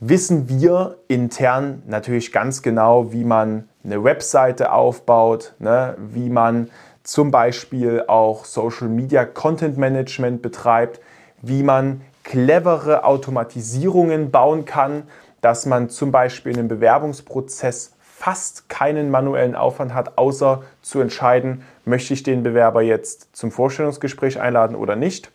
wissen 0.00 0.48
wir 0.48 0.96
intern 1.08 1.82
natürlich 1.86 2.32
ganz 2.32 2.62
genau, 2.62 3.12
wie 3.12 3.24
man 3.24 3.68
eine 3.84 4.04
Webseite 4.04 4.72
aufbaut, 4.72 5.54
ne, 5.58 5.96
wie 5.98 6.30
man 6.30 6.70
zum 7.02 7.30
Beispiel 7.30 8.04
auch 8.06 8.44
Social 8.44 8.88
Media 8.88 9.24
Content 9.24 9.78
Management 9.78 10.42
betreibt, 10.42 11.00
wie 11.40 11.62
man 11.62 12.02
clevere 12.22 13.04
Automatisierungen 13.04 14.30
bauen 14.30 14.66
kann, 14.66 15.04
dass 15.40 15.66
man 15.66 15.88
zum 15.88 16.12
Beispiel 16.12 16.52
in 16.52 16.58
einem 16.58 16.68
Bewerbungsprozess 16.68 17.94
fast 18.00 18.68
keinen 18.68 19.10
manuellen 19.10 19.54
Aufwand 19.54 19.94
hat, 19.94 20.18
außer 20.18 20.62
zu 20.82 21.00
entscheiden, 21.00 21.62
möchte 21.84 22.12
ich 22.12 22.24
den 22.24 22.42
Bewerber 22.42 22.82
jetzt 22.82 23.34
zum 23.34 23.50
Vorstellungsgespräch 23.50 24.40
einladen 24.40 24.76
oder 24.76 24.96
nicht. 24.96 25.30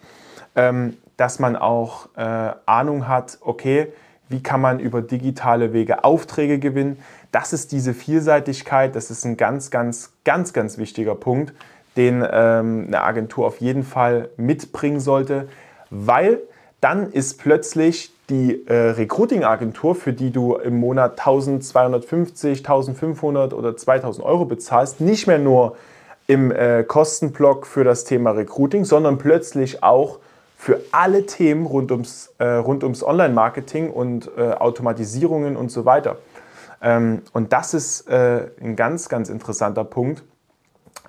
Ähm, 0.56 0.98
dass 1.18 1.40
man 1.40 1.56
auch 1.56 2.10
äh, 2.18 2.54
Ahnung 2.66 3.08
hat, 3.08 3.38
okay, 3.42 3.94
wie 4.34 4.42
kann 4.42 4.62
man 4.62 4.80
über 4.80 5.04
digitale 5.04 5.74
Wege 5.74 6.04
Aufträge 6.04 6.58
gewinnen. 6.58 6.98
Das 7.32 7.54
ist 7.54 7.72
diese 7.72 7.94
Vielseitigkeit, 7.94 8.96
das 8.96 9.12
ist 9.12 9.26
ein 9.26 9.38
ganz, 9.38 9.70
ganz, 9.70 10.12
ganz, 10.24 10.54
ganz 10.54 10.80
wichtiger 10.80 11.14
Punkt, 11.14 11.54
den 11.96 12.26
ähm, 12.30 12.86
eine 12.88 13.02
Agentur 13.02 13.46
auf 13.46 13.62
jeden 13.62 13.84
Fall 13.84 14.30
mitbringen 14.36 15.00
sollte, 15.00 15.48
weil 15.92 16.40
dann 16.82 17.12
ist 17.12 17.38
plötzlich 17.38 18.12
die 18.32 18.66
äh, 18.66 18.74
Recruiting-Agentur, 18.74 19.94
für 19.94 20.14
die 20.14 20.32
du 20.32 20.56
im 20.56 20.80
Monat 20.80 21.20
1250, 21.20 22.60
1500 22.60 23.54
oder 23.54 23.78
2000 23.78 24.26
Euro 24.26 24.46
bezahlst, 24.46 25.00
nicht 25.00 25.28
mehr 25.28 25.38
nur 25.38 25.78
im 26.26 26.52
äh, 26.52 26.84
Kostenblock 26.84 27.68
für 27.68 27.84
das 27.84 28.04
Thema 28.04 28.32
Recruiting, 28.32 28.84
sondern 28.84 29.20
plötzlich 29.20 29.84
auch 29.84 30.18
für 30.64 30.80
alle 30.94 31.26
Themen 31.26 31.66
rund 31.66 31.92
ums, 31.92 32.34
äh, 32.38 32.46
rund 32.46 32.86
ums 32.86 33.04
Online-Marketing 33.04 33.92
und 33.92 34.32
äh, 34.38 34.54
Automatisierungen 34.54 35.58
und 35.58 35.70
so 35.70 35.84
weiter. 35.84 36.20
Ähm, 36.82 37.22
und 37.34 37.52
das 37.52 37.74
ist 37.74 38.08
äh, 38.08 38.48
ein 38.62 38.78
ganz, 38.78 39.10
ganz 39.10 39.28
interessanter 39.28 39.84
Punkt, 39.84 40.24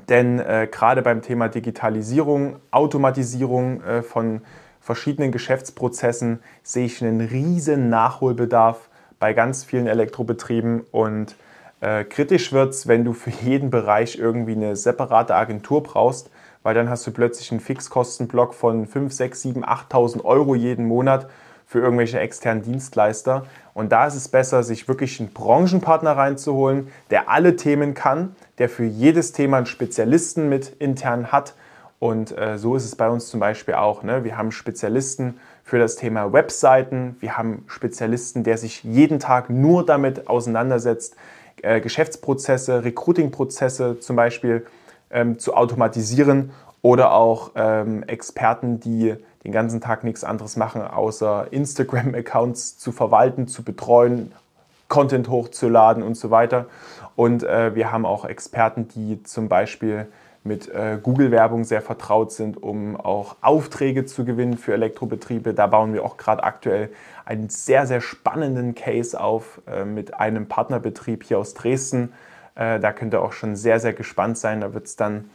denn 0.08 0.40
äh, 0.40 0.66
gerade 0.68 1.02
beim 1.02 1.22
Thema 1.22 1.46
Digitalisierung, 1.46 2.56
Automatisierung 2.72 3.80
äh, 3.84 4.02
von 4.02 4.40
verschiedenen 4.80 5.30
Geschäftsprozessen 5.30 6.40
sehe 6.64 6.86
ich 6.86 7.00
einen 7.00 7.20
riesen 7.20 7.88
Nachholbedarf 7.88 8.88
bei 9.20 9.34
ganz 9.34 9.62
vielen 9.62 9.86
Elektrobetrieben 9.86 10.80
und 10.90 11.36
äh, 11.80 12.02
kritisch 12.02 12.52
wird 12.52 12.70
es, 12.70 12.88
wenn 12.88 13.04
du 13.04 13.12
für 13.12 13.30
jeden 13.30 13.70
Bereich 13.70 14.18
irgendwie 14.18 14.56
eine 14.56 14.74
separate 14.74 15.36
Agentur 15.36 15.84
brauchst, 15.84 16.28
weil 16.64 16.74
dann 16.74 16.90
hast 16.90 17.06
du 17.06 17.12
plötzlich 17.12 17.52
einen 17.52 17.60
Fixkostenblock 17.60 18.54
von 18.54 18.86
5, 18.86 19.12
6, 19.12 19.42
7, 19.42 19.64
8.000 19.64 20.24
Euro 20.24 20.56
jeden 20.56 20.86
Monat 20.86 21.28
für 21.66 21.78
irgendwelche 21.78 22.18
externen 22.18 22.62
Dienstleister. 22.62 23.46
Und 23.74 23.92
da 23.92 24.06
ist 24.06 24.14
es 24.14 24.28
besser, 24.28 24.62
sich 24.62 24.88
wirklich 24.88 25.20
einen 25.20 25.32
Branchenpartner 25.32 26.16
reinzuholen, 26.16 26.88
der 27.10 27.28
alle 27.28 27.56
Themen 27.56 27.94
kann, 27.94 28.34
der 28.58 28.68
für 28.68 28.84
jedes 28.84 29.32
Thema 29.32 29.58
einen 29.58 29.66
Spezialisten 29.66 30.48
mit 30.48 30.68
intern 30.78 31.32
hat. 31.32 31.54
Und 31.98 32.36
äh, 32.36 32.58
so 32.58 32.76
ist 32.76 32.84
es 32.84 32.96
bei 32.96 33.08
uns 33.08 33.28
zum 33.28 33.40
Beispiel 33.40 33.74
auch. 33.74 34.02
Ne? 34.02 34.24
Wir 34.24 34.36
haben 34.36 34.50
Spezialisten 34.50 35.38
für 35.64 35.78
das 35.78 35.96
Thema 35.96 36.32
Webseiten. 36.32 37.16
Wir 37.20 37.36
haben 37.36 37.64
Spezialisten, 37.66 38.42
der 38.42 38.56
sich 38.56 38.84
jeden 38.84 39.18
Tag 39.18 39.50
nur 39.50 39.84
damit 39.84 40.28
auseinandersetzt, 40.28 41.16
äh, 41.62 41.80
Geschäftsprozesse, 41.80 42.84
Recruitingprozesse 42.84 44.00
zum 44.00 44.16
Beispiel 44.16 44.66
ähm, 45.14 45.38
zu 45.38 45.54
automatisieren 45.54 46.50
oder 46.82 47.14
auch 47.14 47.52
ähm, 47.54 48.02
Experten, 48.02 48.78
die 48.80 49.16
den 49.44 49.52
ganzen 49.52 49.80
Tag 49.80 50.04
nichts 50.04 50.24
anderes 50.24 50.56
machen, 50.56 50.82
außer 50.82 51.48
Instagram-Accounts 51.50 52.78
zu 52.78 52.92
verwalten, 52.92 53.48
zu 53.48 53.62
betreuen, 53.62 54.32
Content 54.88 55.28
hochzuladen 55.28 56.02
und 56.02 56.14
so 56.16 56.30
weiter. 56.30 56.66
Und 57.16 57.42
äh, 57.42 57.74
wir 57.74 57.90
haben 57.90 58.04
auch 58.04 58.24
Experten, 58.24 58.88
die 58.88 59.22
zum 59.22 59.48
Beispiel 59.48 60.06
mit 60.44 60.68
äh, 60.68 60.98
Google-Werbung 61.02 61.64
sehr 61.64 61.80
vertraut 61.80 62.32
sind, 62.32 62.62
um 62.62 62.96
auch 62.96 63.36
Aufträge 63.40 64.04
zu 64.04 64.26
gewinnen 64.26 64.58
für 64.58 64.74
Elektrobetriebe. 64.74 65.54
Da 65.54 65.66
bauen 65.66 65.94
wir 65.94 66.04
auch 66.04 66.18
gerade 66.18 66.44
aktuell 66.44 66.90
einen 67.24 67.48
sehr, 67.48 67.86
sehr 67.86 68.02
spannenden 68.02 68.74
Case 68.74 69.18
auf 69.18 69.62
äh, 69.66 69.86
mit 69.86 70.14
einem 70.14 70.46
Partnerbetrieb 70.46 71.24
hier 71.24 71.38
aus 71.38 71.54
Dresden, 71.54 72.12
äh, 72.54 72.80
da 72.80 72.92
könnt 72.92 73.14
ihr 73.14 73.22
auch 73.22 73.32
schon 73.32 73.56
sehr, 73.56 73.80
sehr 73.80 73.92
gespannt 73.92 74.38
sein. 74.38 74.60
Da 74.60 74.74
wird 74.74 74.86
es 74.86 74.96
dann 74.96 75.30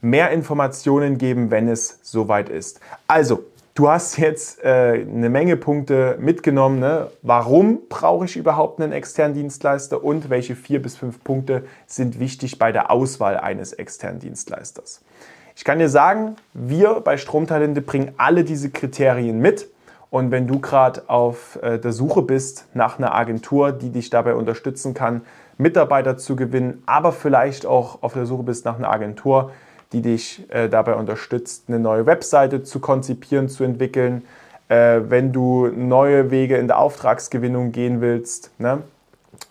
mehr 0.00 0.30
Informationen 0.30 1.18
geben, 1.18 1.50
wenn 1.50 1.68
es 1.68 1.98
soweit 2.02 2.48
ist. 2.48 2.80
Also, 3.06 3.44
du 3.74 3.88
hast 3.88 4.18
jetzt 4.18 4.62
äh, 4.62 5.04
eine 5.08 5.30
Menge 5.30 5.56
Punkte 5.56 6.16
mitgenommen. 6.20 6.80
Ne? 6.80 7.08
Warum 7.22 7.80
brauche 7.88 8.24
ich 8.24 8.36
überhaupt 8.36 8.80
einen 8.80 8.92
externen 8.92 9.34
Dienstleister 9.34 10.02
und 10.02 10.30
welche 10.30 10.56
vier 10.56 10.82
bis 10.82 10.96
fünf 10.96 11.22
Punkte 11.22 11.64
sind 11.86 12.18
wichtig 12.20 12.58
bei 12.58 12.72
der 12.72 12.90
Auswahl 12.90 13.38
eines 13.38 13.72
externen 13.72 14.20
Dienstleisters? 14.20 15.02
Ich 15.56 15.64
kann 15.64 15.78
dir 15.78 15.88
sagen, 15.88 16.36
wir 16.54 17.00
bei 17.00 17.16
Stromtalente 17.16 17.82
bringen 17.82 18.12
alle 18.16 18.44
diese 18.44 18.70
Kriterien 18.70 19.40
mit. 19.40 19.68
Und 20.08 20.32
wenn 20.32 20.48
du 20.48 20.58
gerade 20.58 21.08
auf 21.08 21.58
äh, 21.62 21.78
der 21.78 21.92
Suche 21.92 22.22
bist 22.22 22.66
nach 22.74 22.98
einer 22.98 23.14
Agentur, 23.14 23.70
die 23.70 23.90
dich 23.90 24.10
dabei 24.10 24.34
unterstützen 24.34 24.92
kann, 24.92 25.22
Mitarbeiter 25.60 26.16
zu 26.16 26.36
gewinnen, 26.36 26.82
aber 26.86 27.12
vielleicht 27.12 27.66
auch 27.66 28.02
auf 28.02 28.14
der 28.14 28.26
Suche 28.26 28.42
bist 28.42 28.64
nach 28.64 28.78
einer 28.78 28.90
Agentur, 28.90 29.52
die 29.92 30.02
dich 30.02 30.44
äh, 30.50 30.68
dabei 30.68 30.94
unterstützt, 30.94 31.64
eine 31.68 31.78
neue 31.78 32.06
Webseite 32.06 32.62
zu 32.62 32.80
konzipieren, 32.80 33.48
zu 33.48 33.64
entwickeln, 33.64 34.22
äh, 34.68 35.00
wenn 35.08 35.32
du 35.32 35.66
neue 35.66 36.30
Wege 36.30 36.56
in 36.56 36.68
der 36.68 36.78
Auftragsgewinnung 36.78 37.72
gehen 37.72 38.00
willst 38.00 38.52
ne? 38.58 38.82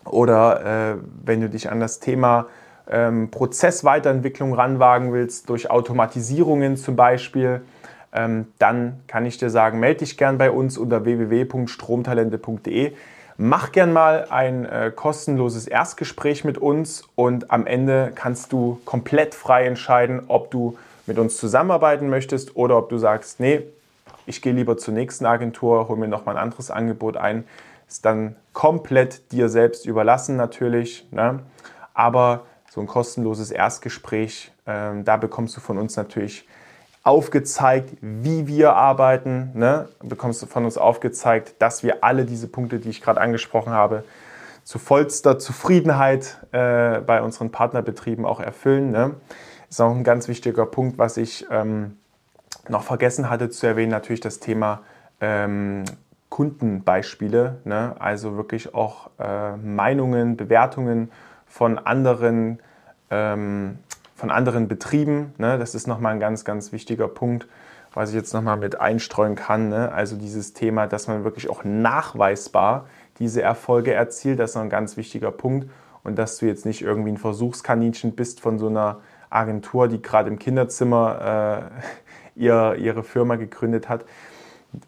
oder 0.04 0.92
äh, 0.92 0.96
wenn 1.24 1.40
du 1.40 1.48
dich 1.48 1.70
an 1.70 1.78
das 1.78 2.00
Thema 2.00 2.46
ähm, 2.90 3.30
Prozessweiterentwicklung 3.30 4.54
ranwagen 4.54 5.12
willst, 5.12 5.48
durch 5.48 5.70
Automatisierungen 5.70 6.76
zum 6.76 6.96
Beispiel, 6.96 7.60
ähm, 8.12 8.46
dann 8.58 9.00
kann 9.06 9.26
ich 9.26 9.38
dir 9.38 9.50
sagen, 9.50 9.78
melde 9.78 10.00
dich 10.00 10.16
gern 10.16 10.38
bei 10.38 10.50
uns 10.50 10.76
unter 10.76 11.04
www.stromtalente.de. 11.04 12.92
Mach 13.42 13.72
gern 13.72 13.94
mal 13.94 14.26
ein 14.28 14.66
äh, 14.66 14.92
kostenloses 14.94 15.66
Erstgespräch 15.66 16.44
mit 16.44 16.58
uns 16.58 17.08
und 17.14 17.50
am 17.50 17.66
Ende 17.66 18.12
kannst 18.14 18.52
du 18.52 18.82
komplett 18.84 19.34
frei 19.34 19.64
entscheiden, 19.64 20.24
ob 20.28 20.50
du 20.50 20.76
mit 21.06 21.18
uns 21.18 21.38
zusammenarbeiten 21.38 22.10
möchtest 22.10 22.54
oder 22.54 22.76
ob 22.76 22.90
du 22.90 22.98
sagst, 22.98 23.40
nee, 23.40 23.62
ich 24.26 24.42
gehe 24.42 24.52
lieber 24.52 24.76
zur 24.76 24.92
nächsten 24.92 25.24
Agentur, 25.24 25.88
hol 25.88 25.96
mir 25.96 26.06
noch 26.06 26.26
mal 26.26 26.32
ein 26.32 26.42
anderes 26.42 26.70
Angebot 26.70 27.16
ein. 27.16 27.44
Ist 27.88 28.04
dann 28.04 28.36
komplett 28.52 29.32
dir 29.32 29.48
selbst 29.48 29.86
überlassen 29.86 30.36
natürlich. 30.36 31.06
Ne? 31.10 31.40
Aber 31.94 32.44
so 32.68 32.82
ein 32.82 32.86
kostenloses 32.86 33.50
Erstgespräch, 33.50 34.52
ähm, 34.66 35.06
da 35.06 35.16
bekommst 35.16 35.56
du 35.56 35.62
von 35.62 35.78
uns 35.78 35.96
natürlich 35.96 36.46
aufgezeigt, 37.02 37.96
wie 38.00 38.46
wir 38.46 38.74
arbeiten. 38.74 39.50
Ne? 39.54 39.88
Bekommst 40.02 40.42
du 40.42 40.46
von 40.46 40.64
uns 40.64 40.76
aufgezeigt, 40.76 41.54
dass 41.58 41.82
wir 41.82 42.04
alle 42.04 42.24
diese 42.24 42.48
Punkte, 42.48 42.78
die 42.78 42.90
ich 42.90 43.00
gerade 43.00 43.20
angesprochen 43.20 43.72
habe, 43.72 44.04
zu 44.64 44.78
vollster 44.78 45.38
Zufriedenheit 45.38 46.38
äh, 46.52 47.00
bei 47.00 47.22
unseren 47.22 47.50
Partnerbetrieben 47.50 48.24
auch 48.24 48.40
erfüllen. 48.40 48.90
Ne? 48.90 49.14
Ist 49.68 49.80
auch 49.80 49.94
ein 49.94 50.04
ganz 50.04 50.28
wichtiger 50.28 50.66
Punkt, 50.66 50.98
was 50.98 51.16
ich 51.16 51.46
ähm, 51.50 51.96
noch 52.68 52.82
vergessen 52.82 53.30
hatte 53.30 53.50
zu 53.50 53.66
erwähnen, 53.66 53.90
natürlich 53.90 54.20
das 54.20 54.38
Thema 54.38 54.80
ähm, 55.20 55.84
Kundenbeispiele. 56.28 57.58
Ne? 57.64 57.96
Also 57.98 58.36
wirklich 58.36 58.74
auch 58.74 59.10
äh, 59.18 59.56
Meinungen, 59.56 60.36
Bewertungen 60.36 61.10
von 61.46 61.78
anderen 61.78 62.60
ähm, 63.10 63.78
von 64.20 64.30
anderen 64.30 64.68
Betrieben. 64.68 65.32
Ne? 65.38 65.58
Das 65.58 65.74
ist 65.74 65.86
nochmal 65.88 66.12
ein 66.12 66.20
ganz, 66.20 66.44
ganz 66.44 66.72
wichtiger 66.72 67.08
Punkt, 67.08 67.48
was 67.94 68.10
ich 68.10 68.14
jetzt 68.14 68.34
nochmal 68.34 68.58
mit 68.58 68.80
einstreuen 68.80 69.34
kann. 69.34 69.70
Ne? 69.70 69.90
Also 69.90 70.14
dieses 70.16 70.52
Thema, 70.52 70.86
dass 70.86 71.08
man 71.08 71.24
wirklich 71.24 71.48
auch 71.48 71.64
nachweisbar 71.64 72.86
diese 73.18 73.40
Erfolge 73.42 73.94
erzielt, 73.94 74.38
das 74.38 74.50
ist 74.50 74.56
noch 74.56 74.62
ein 74.62 74.70
ganz 74.70 74.96
wichtiger 74.96 75.32
Punkt. 75.32 75.68
Und 76.02 76.18
dass 76.18 76.38
du 76.38 76.46
jetzt 76.46 76.64
nicht 76.64 76.82
irgendwie 76.82 77.12
ein 77.12 77.16
Versuchskaninchen 77.16 78.12
bist 78.12 78.40
von 78.40 78.58
so 78.58 78.68
einer 78.68 79.00
Agentur, 79.30 79.88
die 79.88 80.00
gerade 80.00 80.28
im 80.28 80.38
Kinderzimmer 80.38 81.70
äh, 82.36 82.40
ihr, 82.40 82.76
ihre 82.78 83.02
Firma 83.02 83.36
gegründet 83.36 83.88
hat. 83.88 84.04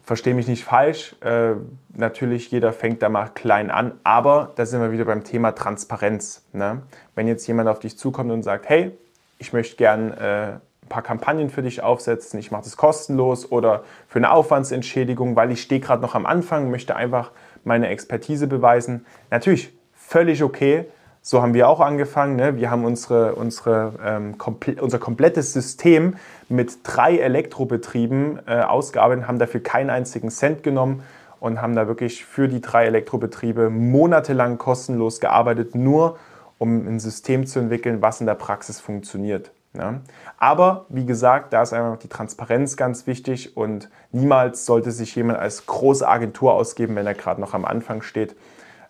Verstehe 0.03 0.33
mich 0.33 0.47
nicht 0.47 0.63
falsch, 0.63 1.15
äh, 1.21 1.55
natürlich 1.93 2.49
jeder 2.51 2.71
fängt 2.71 3.01
da 3.01 3.09
mal 3.09 3.29
klein 3.33 3.69
an, 3.69 3.99
aber 4.05 4.53
da 4.55 4.65
sind 4.65 4.79
wir 4.79 4.93
wieder 4.93 5.03
beim 5.03 5.25
Thema 5.25 5.51
Transparenz. 5.51 6.45
Ne? 6.53 6.83
Wenn 7.15 7.27
jetzt 7.27 7.45
jemand 7.47 7.67
auf 7.67 7.79
dich 7.79 7.97
zukommt 7.97 8.31
und 8.31 8.43
sagt, 8.43 8.69
hey, 8.69 8.97
ich 9.37 9.53
möchte 9.53 9.75
gern 9.75 10.11
äh, 10.11 10.53
ein 10.83 10.89
paar 10.89 11.01
Kampagnen 11.01 11.49
für 11.49 11.61
dich 11.61 11.81
aufsetzen, 11.81 12.39
ich 12.39 12.51
mache 12.51 12.63
das 12.63 12.77
kostenlos 12.77 13.51
oder 13.51 13.83
für 14.07 14.19
eine 14.19 14.31
Aufwandsentschädigung, 14.31 15.35
weil 15.35 15.51
ich 15.51 15.61
stehe 15.61 15.81
gerade 15.81 16.01
noch 16.01 16.15
am 16.15 16.25
Anfang, 16.25 16.69
möchte 16.69 16.95
einfach 16.95 17.31
meine 17.63 17.87
Expertise 17.87 18.47
beweisen. 18.47 19.05
Natürlich 19.29 19.73
völlig 19.93 20.43
okay. 20.43 20.85
So 21.25 21.41
haben 21.41 21.53
wir 21.53 21.69
auch 21.69 21.79
angefangen. 21.79 22.35
Ne? 22.35 22.57
Wir 22.57 22.69
haben 22.69 22.83
unsere, 22.83 23.35
unsere, 23.35 23.93
ähm, 24.05 24.37
komple 24.37 24.81
unser 24.81 24.99
komplettes 24.99 25.53
System 25.53 26.17
mit 26.49 26.79
drei 26.83 27.17
Elektrobetrieben 27.17 28.41
äh, 28.45 28.59
ausgearbeitet, 28.59 29.25
haben 29.25 29.39
dafür 29.39 29.63
keinen 29.63 29.89
einzigen 29.89 30.29
Cent 30.29 30.63
genommen 30.63 31.01
und 31.39 31.61
haben 31.61 31.75
da 31.75 31.87
wirklich 31.87 32.25
für 32.25 32.49
die 32.49 32.59
drei 32.59 32.85
Elektrobetriebe 32.87 33.69
monatelang 33.69 34.57
kostenlos 34.57 35.21
gearbeitet, 35.21 35.75
nur 35.75 36.17
um 36.63 36.87
ein 36.87 36.99
System 37.01 37.45
zu 37.45 37.59
entwickeln, 37.59 38.01
was 38.01 38.21
in 38.21 38.25
der 38.25 38.35
Praxis 38.35 38.79
funktioniert. 38.79 39.51
Ja. 39.77 39.99
Aber 40.37 40.85
wie 40.87 41.05
gesagt, 41.05 41.51
da 41.51 41.61
ist 41.61 41.73
einfach 41.73 41.97
die 41.97 42.07
Transparenz 42.07 42.77
ganz 42.77 43.05
wichtig 43.05 43.57
und 43.57 43.89
niemals 44.13 44.65
sollte 44.65 44.91
sich 44.91 45.13
jemand 45.13 45.39
als 45.39 45.65
große 45.65 46.07
Agentur 46.07 46.53
ausgeben, 46.53 46.95
wenn 46.95 47.05
er 47.05 47.15
gerade 47.15 47.41
noch 47.41 47.53
am 47.53 47.65
Anfang 47.65 48.01
steht. 48.01 48.37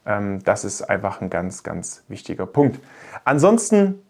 Ähm, 0.05 0.43
das 0.43 0.65
ist 0.65 0.83
einfach 0.83 1.19
ein 1.19 1.31
ganz, 1.31 1.63
ganz 1.63 2.03
wichtiger 2.09 2.45
Punkt. 2.45 2.79
Ansonsten, 3.25 4.03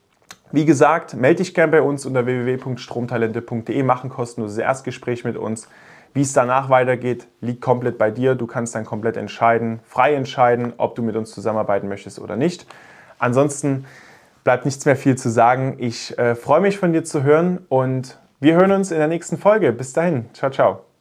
wie 0.51 0.65
gesagt, 0.65 1.13
melde 1.13 1.37
dich 1.37 1.53
gerne 1.53 1.71
bei 1.71 1.81
uns 1.81 2.05
unter 2.05 2.25
www.stromtalente.de, 2.25 3.81
mach 3.83 4.03
ein 4.03 4.09
kostenloses 4.09 4.57
Erstgespräch 4.57 5.23
mit 5.23 5.37
uns. 5.37 5.69
Wie 6.13 6.21
es 6.21 6.33
danach 6.33 6.69
weitergeht, 6.69 7.27
liegt 7.39 7.61
komplett 7.61 7.97
bei 7.97 8.11
dir. 8.11 8.35
Du 8.35 8.45
kannst 8.45 8.75
dann 8.75 8.83
komplett 8.83 9.15
entscheiden, 9.15 9.79
frei 9.85 10.15
entscheiden, 10.15 10.73
ob 10.75 10.95
du 10.95 11.01
mit 11.01 11.15
uns 11.15 11.31
zusammenarbeiten 11.31 11.87
möchtest 11.87 12.19
oder 12.19 12.35
nicht. 12.35 12.67
Ansonsten 13.23 13.85
bleibt 14.43 14.65
nichts 14.65 14.85
mehr 14.85 14.97
viel 14.97 15.15
zu 15.15 15.29
sagen. 15.29 15.77
Ich 15.79 16.17
äh, 16.17 16.35
freue 16.35 16.59
mich 16.59 16.77
von 16.77 16.91
dir 16.91 17.05
zu 17.05 17.23
hören 17.23 17.59
und 17.69 18.19
wir 18.41 18.55
hören 18.55 18.71
uns 18.71 18.91
in 18.91 18.97
der 18.97 19.07
nächsten 19.07 19.37
Folge. 19.37 19.71
Bis 19.71 19.93
dahin. 19.93 20.25
Ciao, 20.33 20.51
ciao. 20.51 20.92